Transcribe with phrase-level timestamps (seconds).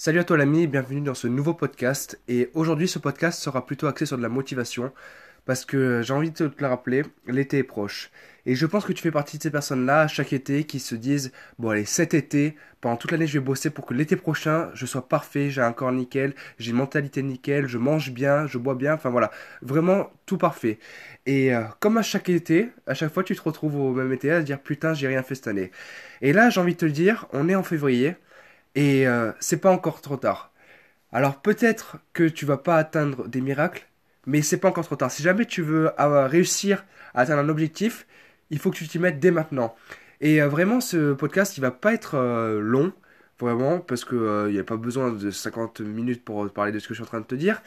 [0.00, 2.20] Salut à toi l'ami, bienvenue dans ce nouveau podcast.
[2.28, 4.92] Et aujourd'hui ce podcast sera plutôt axé sur de la motivation
[5.44, 8.12] parce que j'ai envie de te le rappeler, l'été est proche.
[8.46, 11.32] Et je pense que tu fais partie de ces personnes-là chaque été qui se disent
[11.58, 14.86] bon allez cet été, pendant toute l'année je vais bosser pour que l'été prochain je
[14.86, 18.76] sois parfait, j'ai un corps nickel, j'ai une mentalité nickel, je mange bien, je bois
[18.76, 20.78] bien, enfin voilà, vraiment tout parfait.
[21.26, 24.30] Et euh, comme à chaque été, à chaque fois tu te retrouves au même été
[24.30, 25.72] à dire putain j'ai rien fait cette année.
[26.22, 28.14] Et là j'ai envie de te le dire, on est en février.
[28.78, 30.52] Et euh, c'est pas encore trop tard.
[31.12, 33.88] Alors peut-être que tu vas pas atteindre des miracles,
[34.26, 35.10] mais c'est pas encore trop tard.
[35.10, 38.06] Si jamais tu veux réussir à atteindre un objectif,
[38.50, 39.74] il faut que tu t'y mettes dès maintenant.
[40.20, 42.92] Et euh, vraiment, ce podcast, il va pas être euh, long,
[43.40, 46.88] vraiment, parce que il n'y a pas besoin de 50 minutes pour parler de ce
[46.88, 47.62] que je suis en train de te dire.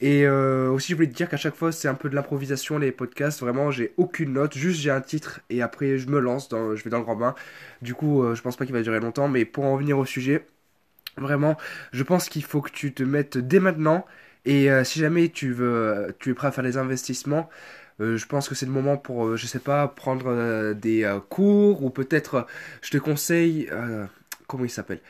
[0.00, 2.90] Et aussi, je voulais te dire qu'à chaque fois, c'est un peu de l'improvisation, les
[2.92, 3.40] podcasts.
[3.40, 6.90] Vraiment, j'ai aucune note, juste j'ai un titre et après, je me lance, je vais
[6.90, 7.34] dans le grand bain.
[7.82, 10.46] Du coup, je pense pas qu'il va durer longtemps, mais pour en venir au sujet,
[11.16, 11.56] Vraiment,
[11.92, 14.06] je pense qu'il faut que tu te mettes dès maintenant.
[14.44, 17.50] Et euh, si jamais tu veux, tu es prêt à faire des investissements,
[18.00, 21.84] euh, je pense que c'est le moment pour, euh, je sais pas, prendre des cours
[21.84, 22.46] ou peut-être,
[22.82, 23.70] je te conseille,
[24.46, 25.00] comment il s'appelle?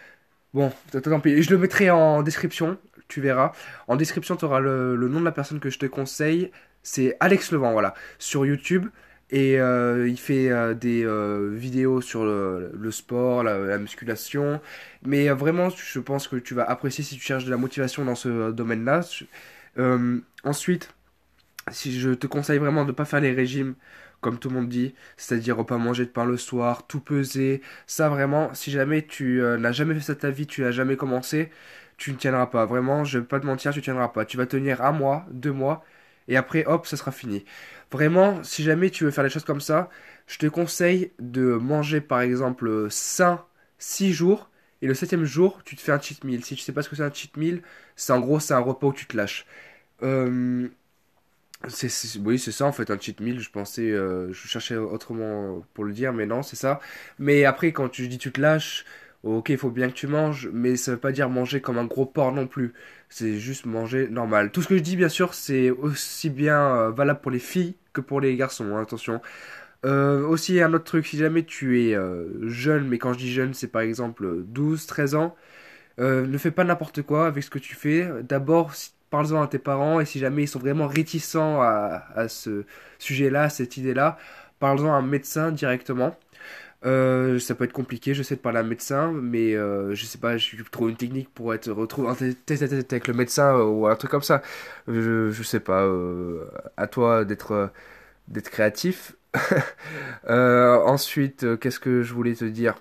[0.55, 2.78] Bon, tant pis, je le mettrai en description,
[3.11, 3.53] tu verras.
[3.89, 6.50] En description, tu auras le, nom de la personne que je te conseille.
[6.83, 8.86] C'est Alex Levent, voilà, sur YouTube.
[9.33, 14.61] Et euh, il fait euh, des euh, vidéos sur le, sport, la, musculation.
[15.05, 18.16] Mais vraiment, je pense que tu vas apprécier si tu cherches de la motivation dans
[18.16, 19.03] ce domaine-là.
[20.44, 20.94] ensuite,
[21.70, 23.75] si je te conseille vraiment de ne pas faire les régimes
[24.20, 27.62] comme tout le monde dit, c'est-à-dire pas manger de pain le soir, tout peser.
[27.86, 31.50] Ça vraiment, si jamais tu n'as jamais fait ça ta vie, tu n'as jamais commencé,
[32.01, 32.67] tu ne tiendras pas.
[32.67, 34.25] Vraiment, je vais pas te mentir, tu ne tiendras pas.
[34.25, 35.84] Tu vas tenir un mois, deux mois,
[36.29, 37.45] et après, hop, ça sera fini.
[37.93, 39.91] Vraiment, si jamais tu veux faire les choses comme ça,
[40.27, 43.45] je te conseille de manger par exemple sain
[43.78, 44.51] 6 jours
[44.83, 46.45] et le septième jour, tu te fais un cheat meal.
[46.45, 47.62] Si tu sais pas ce que c'est un cheat meal,
[47.97, 49.47] c'est en gros c'est un repas où tu te lâches.
[50.03, 50.69] Euh,
[52.25, 53.41] oui, c'est ça en fait, un cheat meal.
[53.41, 56.81] Je pensais, euh, je cherchais autrement pour le dire, mais non, c'est ça.
[57.19, 58.84] Mais après, quand tu dis tu te lâches,
[59.22, 61.84] ok, il faut bien que tu manges, mais ça veut pas dire manger comme un
[61.84, 62.72] gros porc non plus.
[63.08, 64.50] C'est juste manger normal.
[64.50, 67.75] Tout ce que je dis, bien sûr, c'est aussi bien euh, valable pour les filles
[67.92, 69.20] que pour les garçons, hein, attention.
[69.86, 73.32] Euh, aussi, un autre truc, si jamais tu es euh, jeune, mais quand je dis
[73.32, 75.37] jeune, c'est par exemple 12, 13 ans,
[75.98, 78.08] ne fais pas n'importe quoi avec ce que tu fais.
[78.22, 78.72] D'abord,
[79.10, 82.64] parle-en à tes parents, et si jamais ils sont vraiment réticents à, ce
[82.98, 84.16] sujet-là, à cette idée-là,
[84.60, 86.16] parle-en à un médecin directement.
[86.87, 90.07] Euh, ça peut être compliqué, je sais, de parler à un médecin, mais euh, je
[90.07, 93.55] sais pas, je trouve une technique pour être retrouvé en tête à avec le médecin
[93.59, 94.43] euh, ou un truc comme ça.
[94.89, 95.87] Je, je sais pas,
[96.77, 97.71] à toi d'être
[98.29, 99.17] d'être créatif.
[100.29, 102.77] ensuite, qu'est-ce que je voulais te dire?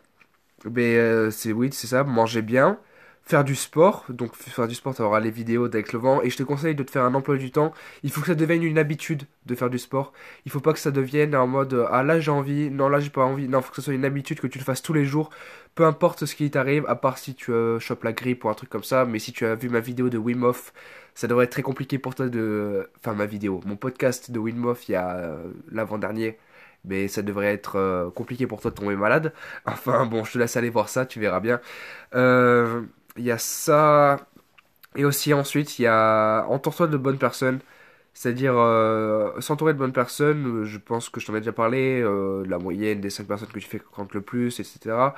[0.65, 2.79] Ben, c'est oui, c'est ça, manger bien
[3.29, 4.05] faire du sport.
[4.09, 6.21] Donc faire du sport, tu auras les vidéos d'avec le vent.
[6.23, 7.73] Et je te conseille de te faire un emploi du temps.
[8.03, 10.13] Il faut que ça devienne une habitude de faire du sport.
[10.45, 13.11] Il faut pas que ça devienne en mode ah là j'ai envie, non là j'ai
[13.11, 13.47] pas envie.
[13.47, 15.29] Non, faut que ce soit une habitude que tu le fasses tous les jours.
[15.75, 18.55] Peu importe ce qui t'arrive, à part si tu euh, chopes la grippe ou un
[18.55, 19.05] truc comme ça.
[19.05, 20.73] Mais si tu as vu ma vidéo de Wim Hof,
[21.13, 22.89] ça devrait être très compliqué pour toi de.
[22.97, 26.37] Enfin, ma vidéo, mon podcast de Wim Hof il y a euh, l'avant-dernier
[26.85, 29.33] mais ça devrait être euh, compliqué pour toi de tomber malade.
[29.65, 31.59] Enfin bon, je te laisse aller voir ça, tu verras bien.
[32.15, 32.83] Euh,
[33.19, 34.27] il y a ça.
[34.95, 37.59] Et aussi ensuite, il y a entoure-toi de bonnes personnes.
[38.13, 42.45] C'est-à-dire euh, s'entourer de bonnes personnes, je pense que je t'en ai déjà parlé, euh,
[42.47, 45.13] la moyenne des 5 personnes que tu compte le plus, etc.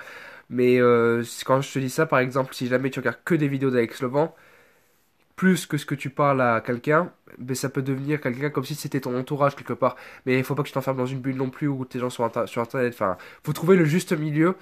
[0.49, 3.47] Mais euh, quand je te dis ça, par exemple, si jamais tu regardes que des
[3.47, 4.35] vidéos d'Alex Levent,
[5.35, 8.75] plus que ce que tu parles à quelqu'un, ben, ça peut devenir quelqu'un comme si
[8.75, 9.95] c'était ton entourage quelque part.
[10.25, 12.09] Mais il faut pas que tu t'enfermes dans une bulle non plus où tes gens
[12.09, 12.93] sont sur Internet.
[12.93, 14.55] Enfin, faut trouver le juste milieu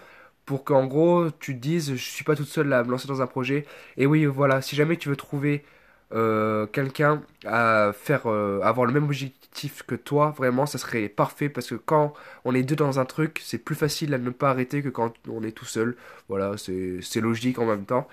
[0.50, 3.22] pour qu'en gros tu te dises je suis pas toute seule à me lancer dans
[3.22, 3.66] un projet.
[3.98, 5.64] Et oui, voilà, si jamais tu veux trouver
[6.12, 11.50] euh, quelqu'un à faire euh, avoir le même objectif que toi, vraiment, ça serait parfait
[11.50, 12.14] parce que quand
[12.46, 15.14] on est deux dans un truc, c'est plus facile à ne pas arrêter que quand
[15.30, 15.96] on est tout seul.
[16.30, 18.08] Voilà, c'est logique en même temps.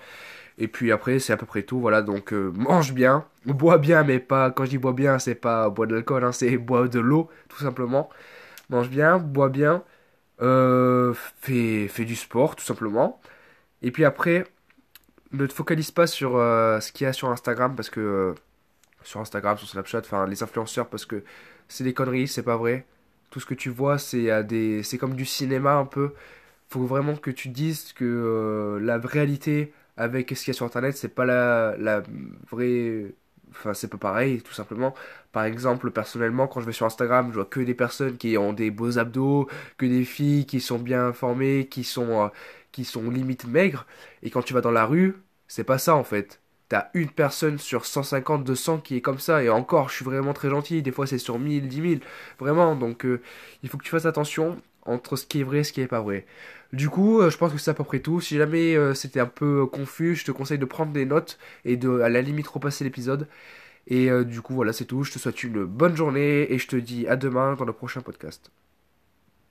[0.59, 1.79] Et puis après, c'est à peu près tout.
[1.79, 4.51] Voilà, donc euh, mange bien, bois bien, mais pas.
[4.51, 7.29] Quand je dis bois bien, c'est pas bois de l'alcool, hein, c'est bois de l'eau,
[7.49, 8.09] tout simplement.
[8.69, 9.83] Mange bien, bois bien.
[10.41, 13.19] Euh, fais, du sport, tout simplement.
[13.81, 14.45] Et puis après,
[15.31, 17.99] ne te focalise pas sur euh, ce qu'il y a sur Instagram, parce que...
[17.99, 18.35] Euh,
[19.03, 21.23] sur Instagram, sur Snapchat, enfin les influenceurs, parce que
[21.69, 22.85] c'est des conneries, c'est pas vrai.
[23.29, 24.83] Tout ce que tu vois, c'est des...
[24.83, 26.13] c'est comme du cinéma un peu.
[26.69, 30.97] Faut vraiment que tu dises que la réalité avec ce qu'il y a sur Internet,
[30.97, 32.03] c'est pas la, la
[32.49, 33.13] vraie
[33.51, 34.93] enfin c'est pas pareil tout simplement.
[35.31, 38.53] Par exemple personnellement quand je vais sur Instagram je vois que des personnes qui ont
[38.53, 39.47] des beaux abdos
[39.77, 42.27] que des filles qui sont bien formées qui sont euh,
[42.71, 43.85] qui sont limite maigres.
[44.23, 45.15] Et quand tu vas dans la rue
[45.47, 46.41] C'est pas ça en fait.
[46.69, 50.33] T'as une personne sur 150, 200 qui est comme ça, et encore, je suis vraiment
[50.33, 52.01] très gentil, des fois c'est sur 1000, 10 000,
[52.39, 53.21] vraiment, donc euh,
[53.63, 55.87] il faut que tu fasses attention entre ce qui est vrai et ce qui est
[55.87, 56.25] pas vrai.
[56.73, 58.21] Du coup, euh, je pense que c'est à peu près tout.
[58.21, 61.77] Si jamais euh, c'était un peu confus, je te conseille de prendre des notes et
[61.77, 63.27] de, à la limite, repasser l'épisode.
[63.87, 65.03] Et du coup, voilà, c'est tout.
[65.03, 68.01] Je te souhaite une bonne journée et je te dis à demain dans le prochain
[68.01, 68.51] podcast.